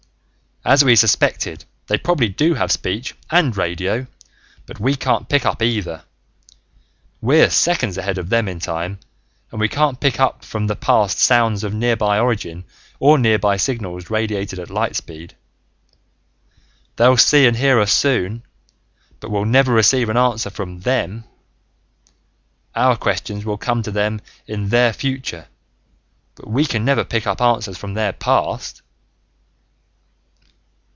[0.63, 4.05] As we suspected, they probably do have speech and radio
[4.67, 6.03] but we can't pick up either.
[7.19, 8.99] We're seconds ahead of them in time
[9.49, 12.63] and we can't pick up from the past sounds of nearby origin
[12.99, 15.33] or nearby signals radiated at light speed.
[16.95, 18.43] They'll see and hear us soon,
[19.19, 21.23] but we'll never receive an answer from them!
[22.75, 25.47] Our questions will come to them in their future
[26.35, 28.83] but we can never pick answers from their past!"